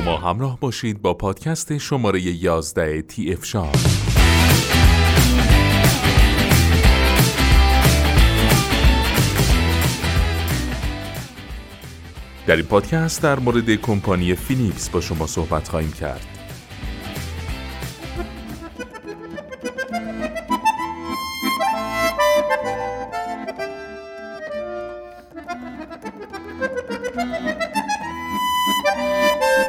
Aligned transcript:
ما 0.00 0.16
همراه 0.16 0.60
باشید 0.60 1.02
با 1.02 1.14
پادکست 1.14 1.78
شماره 1.78 2.20
11 2.20 3.02
تی 3.02 3.32
اف 3.32 3.44
شاپ 3.44 3.76
در 12.46 12.56
این 12.56 12.64
پادکست 12.64 13.22
در 13.22 13.38
مورد 13.38 13.74
کمپانی 13.74 14.34
فیلیپس 14.34 14.90
با 14.90 15.00
شما 15.00 15.26
صحبت 15.26 15.68
خواهیم 15.68 15.92
کرد. 15.92 16.39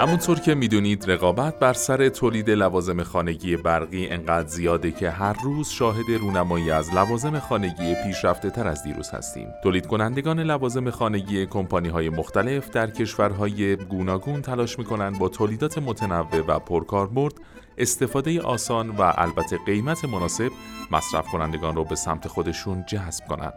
همونطور 0.02 0.40
که 0.40 0.56
می‌دونید 0.56 1.12
رقابت 1.12 1.60
بر 1.60 1.74
سر 1.74 2.10
تولید 2.10 2.50
لوازم 2.50 3.04
خانگی 3.04 3.58
برقی 3.58 4.08
انقدر 4.08 4.48
زیاده 4.48 4.92
که 4.92 5.10
هر 5.10 5.34
روز 5.44 5.70
شاهد 5.70 6.10
رونمایی 6.20 6.72
از 6.72 6.94
لوازم 6.94 7.40
خانگی 7.40 7.96
پیشرفته 8.04 8.50
تر 8.50 8.68
از 8.68 8.84
دیروز 8.84 9.10
هستیم. 9.10 9.48
تولید 9.64 9.88
کنندگان 9.88 10.40
لوازم 10.40 10.90
خانگی 10.90 11.46
کمپانی 11.46 11.90
های 11.90 12.10
مختلف 12.10 12.70
در 12.70 12.90
کشورهای 12.90 13.76
گوناگون 13.76 14.42
تلاش 14.42 14.80
می‌کنند 14.80 15.20
با 15.20 15.30
تولیدات 15.30 15.78
متنوع 15.78 16.46
و 16.48 16.60
پرکاربرد 16.60 17.34
استفاده 17.78 18.42
آسان 18.42 18.90
و 18.90 19.14
البته 19.18 19.58
قیمت 19.66 20.06
مناسب 20.06 20.52
مصرف 20.92 21.28
کنندگان 21.28 21.76
رو 21.76 21.84
به 21.84 21.96
سمت 21.96 22.28
خودشون 22.28 22.86
جذب 22.86 23.28
کنند. 23.28 23.54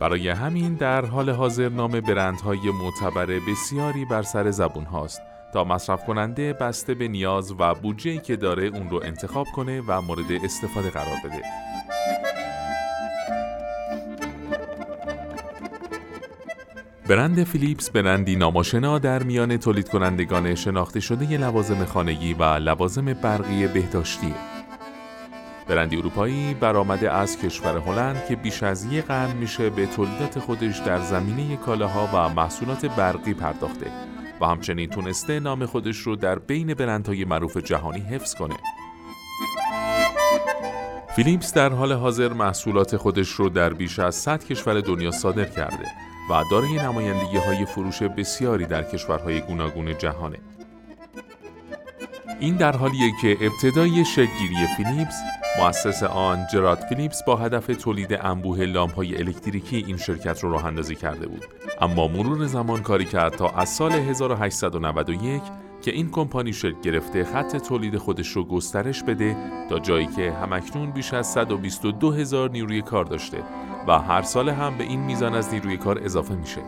برای 0.00 0.28
همین 0.28 0.74
در 0.74 1.04
حال 1.04 1.30
حاضر 1.30 1.68
نام 1.68 2.00
برندهای 2.00 2.58
معتبر 2.82 3.26
بسیاری 3.26 4.04
بر 4.04 4.22
سر 4.22 4.50
زبون 4.50 4.84
هاست 4.84 5.20
تا 5.54 5.64
مصرف 5.64 6.04
کننده 6.04 6.52
بسته 6.52 6.94
به 6.94 7.08
نیاز 7.08 7.54
و 7.58 7.74
بودجه‌ای 7.74 8.18
که 8.18 8.36
داره 8.36 8.66
اون 8.66 8.90
رو 8.90 9.00
انتخاب 9.04 9.46
کنه 9.54 9.82
و 9.86 10.00
مورد 10.00 10.32
استفاده 10.44 10.90
قرار 10.90 11.16
بده. 11.24 11.42
برند 17.08 17.44
فیلیپس 17.44 17.90
برندی 17.90 18.36
ناماشنا 18.36 18.98
در 18.98 19.22
میان 19.22 19.56
تولید 19.56 19.88
کنندگان 19.88 20.54
شناخته 20.54 21.00
شده 21.00 21.36
لوازم 21.36 21.84
خانگی 21.84 22.34
و 22.34 22.44
لوازم 22.44 23.04
برقی 23.04 23.66
بهداشتیه. 23.66 24.34
برندی 25.68 25.96
اروپایی 25.96 26.54
برآمده 26.54 27.12
از 27.12 27.38
کشور 27.38 27.78
هلند 27.78 28.26
که 28.26 28.36
بیش 28.36 28.62
از 28.62 28.84
یک 28.84 29.04
قرن 29.04 29.36
میشه 29.36 29.70
به 29.70 29.86
تولیدات 29.86 30.38
خودش 30.38 30.78
در 30.78 31.00
زمینه 31.00 31.56
کالاها 31.56 32.08
و 32.12 32.34
محصولات 32.34 32.86
برقی 32.86 33.34
پرداخته 33.34 33.90
و 34.40 34.46
همچنین 34.46 34.90
تونسته 34.90 35.40
نام 35.40 35.66
خودش 35.66 35.98
رو 35.98 36.16
در 36.16 36.38
بین 36.38 36.74
برندهای 36.74 37.24
معروف 37.24 37.56
جهانی 37.56 38.00
حفظ 38.00 38.34
کنه. 38.34 38.56
فیلیپس 41.16 41.54
در 41.54 41.72
حال 41.72 41.92
حاضر 41.92 42.32
محصولات 42.32 42.96
خودش 42.96 43.28
رو 43.28 43.48
در 43.48 43.72
بیش 43.72 43.98
از 43.98 44.14
100 44.14 44.44
کشور 44.44 44.80
دنیا 44.80 45.10
صادر 45.10 45.44
کرده 45.44 45.84
و 46.30 46.42
دارای 46.50 46.78
نمایندگی 46.78 47.36
های 47.36 47.66
فروش 47.66 48.02
بسیاری 48.02 48.66
در 48.66 48.82
کشورهای 48.82 49.40
گوناگون 49.40 49.98
جهانه. 49.98 50.38
این 52.40 52.56
در 52.56 52.76
حالیه 52.76 53.12
که 53.22 53.36
ابتدای 53.40 54.04
شکلگیری 54.04 54.66
فیلیپس 54.76 55.22
مؤسس 55.58 56.02
آن 56.02 56.46
جراد 56.52 56.78
فیلیپس 56.88 57.24
با 57.24 57.36
هدف 57.36 57.66
تولید 57.66 58.12
انبوه 58.20 58.60
لامپ‌های 58.60 59.18
الکتریکی 59.18 59.76
این 59.76 59.96
شرکت 59.96 60.40
رو 60.40 60.52
راه 60.52 60.64
اندازی 60.64 60.94
کرده 60.94 61.26
بود 61.26 61.44
اما 61.80 62.08
مرور 62.08 62.46
زمان 62.46 62.82
کاری 62.82 63.04
کرد 63.04 63.32
تا 63.32 63.48
از 63.48 63.68
سال 63.68 63.92
1891 63.92 65.42
که 65.82 65.90
این 65.90 66.10
کمپانی 66.10 66.52
شکل 66.52 66.80
گرفته 66.82 67.24
خط 67.24 67.56
تولید 67.56 67.96
خودش 67.96 68.28
رو 68.28 68.44
گسترش 68.44 69.02
بده 69.02 69.36
تا 69.68 69.78
جایی 69.78 70.06
که 70.06 70.32
هم‌اکنون 70.32 70.90
بیش 70.90 71.14
از 71.14 71.26
122 71.26 72.10
هزار 72.10 72.50
نیروی 72.50 72.82
کار 72.82 73.04
داشته 73.04 73.38
و 73.88 73.98
هر 73.98 74.22
سال 74.22 74.48
هم 74.48 74.78
به 74.78 74.84
این 74.84 75.00
میزان 75.00 75.34
از 75.34 75.54
نیروی 75.54 75.76
کار 75.76 76.00
اضافه 76.04 76.34
میشه. 76.34 76.60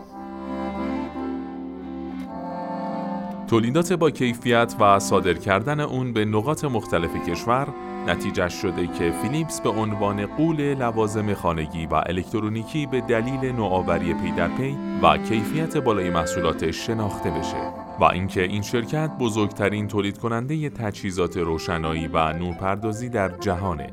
تولیدات 3.50 3.92
با 3.92 4.10
کیفیت 4.10 4.74
و 4.80 4.98
صادر 4.98 5.34
کردن 5.34 5.80
اون 5.80 6.12
به 6.12 6.24
نقاط 6.24 6.64
مختلف 6.64 7.28
کشور 7.28 7.68
نتیجه 8.06 8.48
شده 8.48 8.86
که 8.86 9.12
فیلیپس 9.22 9.60
به 9.60 9.68
عنوان 9.68 10.26
غول 10.26 10.74
لوازم 10.74 11.34
خانگی 11.34 11.86
و 11.86 11.94
الکترونیکی 11.94 12.86
به 12.86 13.00
دلیل 13.00 13.52
نوآوری 13.52 14.14
پی 14.14 14.32
در 14.32 14.48
پی 14.48 14.76
و 15.02 15.16
کیفیت 15.16 15.76
بالای 15.76 16.10
محصولاتش 16.10 16.86
شناخته 16.86 17.30
بشه 17.30 17.72
و 18.00 18.04
اینکه 18.04 18.42
این 18.42 18.62
شرکت 18.62 19.10
بزرگترین 19.18 19.88
تولید 19.88 20.18
کننده 20.18 20.70
تجهیزات 20.70 21.36
روشنایی 21.36 22.06
و 22.06 22.32
نورپردازی 22.32 23.08
در 23.08 23.28
جهانه 23.40 23.92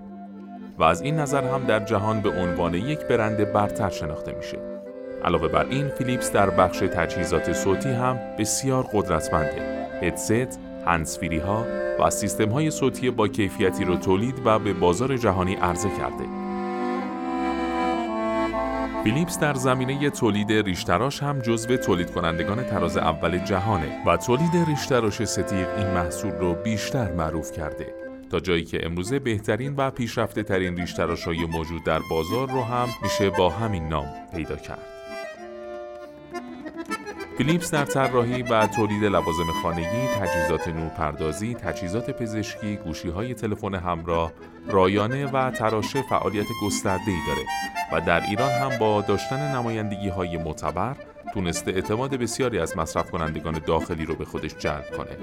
و 0.79 0.83
از 0.83 1.01
این 1.01 1.15
نظر 1.15 1.43
هم 1.43 1.63
در 1.63 1.85
جهان 1.85 2.21
به 2.21 2.29
عنوان 2.29 2.73
یک 2.73 2.99
برند 2.99 3.53
برتر 3.53 3.89
شناخته 3.89 4.35
میشه. 4.37 4.76
علاوه 5.25 5.47
بر 5.47 5.65
این 5.69 5.89
فیلیپس 5.89 6.31
در 6.31 6.49
بخش 6.49 6.79
تجهیزات 6.79 7.53
صوتی 7.53 7.89
هم 7.89 8.19
بسیار 8.39 8.87
قدرتمنده. 8.93 9.87
هدست، 10.01 10.59
هنسفیری 10.85 11.39
ها 11.39 11.65
و 11.99 12.09
سیستم 12.09 12.49
های 12.49 12.71
صوتی 12.71 13.11
با 13.11 13.27
کیفیتی 13.27 13.85
رو 13.85 13.95
تولید 13.95 14.41
و 14.45 14.59
به 14.59 14.73
بازار 14.73 15.17
جهانی 15.17 15.55
عرضه 15.55 15.89
کرده. 15.89 16.25
فیلیپس 19.03 19.39
در 19.39 19.53
زمینه 19.53 20.09
تولید 20.09 20.51
ریشتراش 20.51 21.23
هم 21.23 21.39
جزو 21.39 21.77
تولید 21.77 22.11
کنندگان 22.11 22.63
تراز 22.63 22.97
اول 22.97 23.37
جهانه 23.37 24.03
و 24.05 24.17
تولید 24.17 24.51
ریشتراش 24.67 25.23
ستیق 25.23 25.67
این 25.77 25.87
محصول 25.87 26.31
رو 26.31 26.53
بیشتر 26.53 27.11
معروف 27.11 27.51
کرده 27.51 27.93
تا 28.31 28.39
جایی 28.39 28.63
که 28.63 28.85
امروزه 28.85 29.19
بهترین 29.19 29.75
و 29.75 29.91
پیشرفته 29.91 30.43
ترین 30.43 30.77
ریشتراش 30.77 31.23
های 31.23 31.45
موجود 31.45 31.83
در 31.83 31.99
بازار 32.09 32.47
رو 32.51 32.63
هم 32.63 32.87
میشه 33.03 33.29
با 33.29 33.49
همین 33.49 33.87
نام 33.87 34.07
پیدا 34.35 34.55
کرد. 34.55 34.96
فیلیپس 37.37 37.71
در 37.71 37.85
طراحی 37.85 38.41
و 38.41 38.67
تولید 38.67 39.03
لوازم 39.03 39.51
خانگی، 39.63 40.07
تجهیزات 40.21 40.67
نورپردازی، 40.67 41.53
تجهیزات 41.53 42.11
پزشکی، 42.11 42.75
گوشی‌های 42.75 43.33
تلفن 43.33 43.75
همراه، 43.75 44.31
رایانه 44.67 45.25
و 45.25 45.51
تراشه 45.51 46.01
فعالیت 46.09 46.45
گسترده‌ای 46.65 47.17
داره 47.27 47.45
و 47.93 48.05
در 48.05 48.21
ایران 48.21 48.51
هم 48.51 48.77
با 48.79 49.01
داشتن 49.01 49.55
نمایندگی‌های 49.55 50.37
معتبر 50.37 50.95
تونسته 51.33 51.71
اعتماد 51.71 52.15
بسیاری 52.15 52.59
از 52.59 52.77
مصرف 52.77 53.11
کنندگان 53.11 53.61
داخلی 53.65 54.05
رو 54.05 54.15
به 54.15 54.25
خودش 54.25 54.55
جلب 54.55 54.85
کنه. 54.97 55.17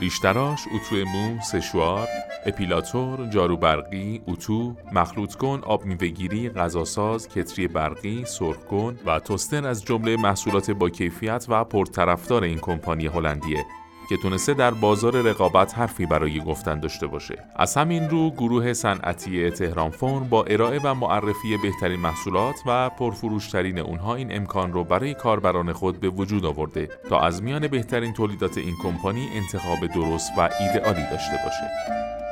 ریشتراش، 0.00 0.60
اتو 0.74 0.96
مو، 0.96 1.40
سشوار، 1.40 2.08
اپیلاتور، 2.46 3.26
جارو 3.26 3.56
برقی، 3.56 4.22
اتو، 4.26 4.74
مخلوط 4.92 5.34
کن، 5.34 5.60
آب 5.62 5.84
میوهگیری، 5.84 6.48
غذاساز، 6.48 7.28
کتری 7.28 7.68
برقی، 7.68 8.24
سرخ 8.24 8.64
کن 8.64 8.98
و 9.06 9.20
توستر 9.20 9.66
از 9.66 9.84
جمله 9.84 10.16
محصولات 10.16 10.70
با 10.70 10.90
کیفیت 10.90 11.46
و 11.48 11.64
پرطرفدار 11.64 12.44
این 12.44 12.58
کمپانی 12.58 13.06
هلندیه 13.06 13.64
که 14.08 14.16
تونسته 14.16 14.54
در 14.54 14.70
بازار 14.70 15.22
رقابت 15.22 15.78
حرفی 15.78 16.06
برای 16.06 16.40
گفتن 16.40 16.80
داشته 16.80 17.06
باشه. 17.06 17.38
از 17.56 17.76
همین 17.76 18.10
رو 18.10 18.30
گروه 18.30 18.72
صنعتی 18.72 19.50
تهران 19.50 19.90
فرم 19.90 20.28
با 20.28 20.44
ارائه 20.44 20.80
و 20.84 20.94
معرفی 20.94 21.56
بهترین 21.62 22.00
محصولات 22.00 22.54
و 22.66 22.90
پرفروشترین 22.90 23.78
اونها 23.78 24.14
این 24.14 24.36
امکان 24.36 24.72
رو 24.72 24.84
برای 24.84 25.14
کاربران 25.14 25.72
خود 25.72 26.00
به 26.00 26.08
وجود 26.08 26.44
آورده 26.44 26.88
تا 27.08 27.20
از 27.20 27.42
میان 27.42 27.68
بهترین 27.68 28.12
تولیدات 28.12 28.58
این 28.58 28.74
کمپانی 28.82 29.28
انتخاب 29.34 29.86
درست 29.86 30.32
و 30.38 30.50
ایدئالی 30.60 31.02
داشته 31.10 31.36
باشه. 31.44 32.23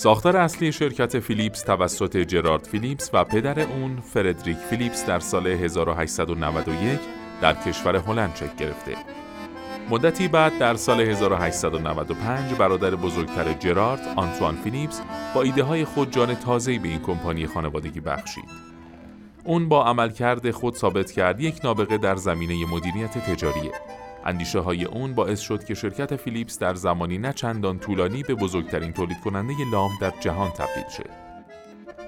ساختار 0.00 0.36
اصلی 0.36 0.72
شرکت 0.72 1.18
فیلیپس 1.18 1.62
توسط 1.62 2.16
جرارد 2.16 2.66
فیلیپس 2.66 3.10
و 3.12 3.24
پدر 3.24 3.60
اون 3.60 4.00
فردریک 4.00 4.56
فیلیپس 4.56 5.06
در 5.06 5.20
سال 5.20 5.46
1891 5.46 7.00
در 7.42 7.54
کشور 7.54 7.96
هلند 7.96 8.36
شکل 8.36 8.56
گرفته. 8.58 8.96
مدتی 9.90 10.28
بعد 10.28 10.58
در 10.58 10.74
سال 10.74 11.00
1895 11.00 12.54
برادر 12.54 12.94
بزرگتر 12.94 13.52
جرارد 13.52 14.00
آنتوان 14.16 14.56
فیلیپس 14.56 15.00
با 15.34 15.42
ایده 15.42 15.62
های 15.62 15.84
خود 15.84 16.10
جان 16.12 16.34
تازه‌ای 16.34 16.78
به 16.78 16.88
این 16.88 17.00
کمپانی 17.00 17.46
خانوادگی 17.46 18.00
بخشید. 18.00 18.48
اون 19.44 19.68
با 19.68 19.84
عملکرد 19.84 20.50
خود 20.50 20.76
ثابت 20.76 21.12
کرد 21.12 21.40
یک 21.40 21.64
نابغه 21.64 21.98
در 21.98 22.16
زمینه 22.16 22.66
مدیریت 22.66 23.18
تجاریه. 23.18 23.72
اندیشه 24.24 24.58
های 24.58 24.84
اون 24.84 25.14
باعث 25.14 25.40
شد 25.40 25.64
که 25.64 25.74
شرکت 25.74 26.16
فیلیپس 26.16 26.58
در 26.58 26.74
زمانی 26.74 27.18
نه 27.18 27.32
چندان 27.32 27.78
طولانی 27.78 28.22
به 28.22 28.34
بزرگترین 28.34 28.92
تولید 28.92 29.20
کننده 29.20 29.54
لام 29.72 29.90
در 30.00 30.12
جهان 30.20 30.50
تبدیل 30.50 30.88
شد. 30.96 31.10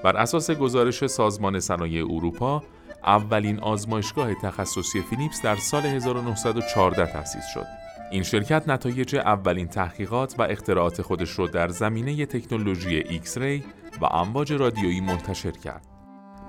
بر 0.04 0.16
اساس 0.16 0.50
گزارش 0.50 1.06
سازمان 1.06 1.60
صنایع 1.60 2.04
اروپا، 2.04 2.62
اولین 3.04 3.60
آزمایشگاه 3.60 4.34
تخصصی 4.34 5.00
فیلیپس 5.00 5.42
در 5.42 5.56
سال 5.56 5.86
1914 5.86 7.06
تأسیس 7.06 7.44
شد. 7.54 7.66
این 8.10 8.22
شرکت 8.22 8.68
نتایج 8.68 9.16
اولین 9.16 9.68
تحقیقات 9.68 10.34
و 10.38 10.42
اختراعات 10.42 11.02
خودش 11.02 11.38
را 11.38 11.46
در 11.46 11.68
زمینه 11.68 12.26
تکنولوژی 12.26 12.96
X-ray 12.96 13.64
و 14.00 14.04
امواج 14.04 14.52
رادیویی 14.52 15.00
منتشر 15.00 15.50
کرد. 15.50 15.91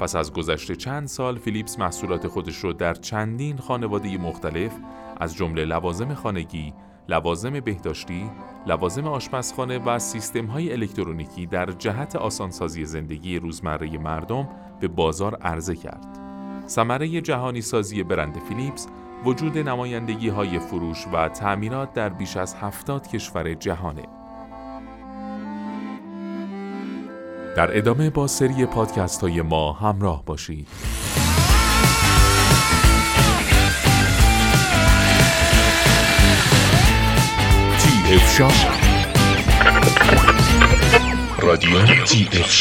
پس 0.04 0.16
از 0.16 0.34
گذشت 0.34 0.72
چند 0.72 1.08
سال 1.08 1.38
فیلیپس 1.38 1.80
محصولات 1.80 2.28
خودش 2.28 2.64
را 2.64 2.74
در 2.74 2.94
چندین 2.94 3.58
خانواده 3.58 4.18
مختلف 4.18 4.72
از 5.18 5.36
جمله 5.36 5.66
لوازم 5.66 6.14
خانگی، 6.14 6.74
لوازم 7.10 7.60
بهداشتی، 7.60 8.30
لوازم 8.68 9.08
آشپزخانه 9.08 9.80
و 9.80 10.00
سیستم 10.00 10.46
های 10.46 10.72
الکترونیکی 10.74 11.46
در 11.46 11.66
جهت 11.66 12.16
آسانسازی 12.16 12.86
زندگی 12.86 13.40
روزمره 13.40 13.98
مردم 13.98 14.50
به 14.80 14.88
بازار 14.88 15.36
عرضه 15.36 15.76
کرد. 15.76 16.20
ثمره 16.68 17.22
جهانی 17.22 17.62
سازی 17.62 18.04
برند 18.04 18.40
فیلیپس 18.50 18.88
وجود 19.26 19.58
نمایندگی 19.58 20.30
های 20.30 20.60
فروش 20.60 21.08
و 21.14 21.30
تعمیرات 21.30 21.94
در 21.94 22.10
بیش 22.10 22.38
از 22.38 22.56
هفتاد 22.56 23.08
کشور 23.08 23.54
جهانه. 23.54 24.23
در 27.56 27.78
ادامه 27.78 28.10
با 28.10 28.28
سری 28.28 28.66
پادکست 28.66 29.22
های 29.22 29.42
ما 29.42 29.74
همراه 29.74 30.26
باشید. 30.26 30.68
رادیو 41.42 41.86
تی 42.06 42.30
اف 42.34 42.52